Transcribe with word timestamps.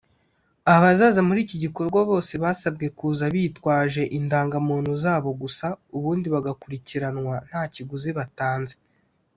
Abazaza 0.75 1.21
muri 1.27 1.39
iki 1.45 1.57
gikorwa 1.63 1.99
bose 2.09 2.33
basabwe 2.43 2.85
kuza 2.97 3.25
bitwaje 3.33 4.03
indangamuntu 4.17 4.91
zabo 5.03 5.29
gusa 5.41 5.65
ubundi 5.97 6.27
bagakurikiranwa 6.35 7.35
nta 7.47 7.61
kiguzi 7.73 8.11
batanze 8.19 8.75